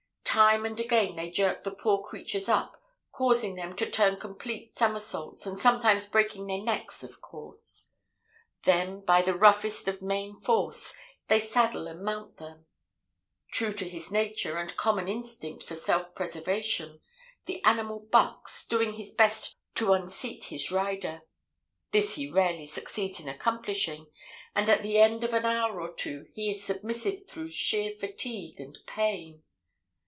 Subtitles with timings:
[0.23, 5.45] "Time and again they jerk the poor creatures up, causing them to turn complete somersaults,
[5.45, 7.91] and sometimes breaking their necks, of course.
[8.63, 10.95] Then, by the roughest of main force,
[11.27, 12.65] they saddle and mount them.
[13.51, 17.01] True to his nature and common instinct for self preservation,
[17.43, 21.23] the animal bucks, doing his best to unseat his rider.
[21.91, 24.07] This he rarely succeeds in accomplishing,
[24.55, 28.61] and at the end of an hour or two he is submissive through sheer fatigue
[28.61, 29.43] and pain.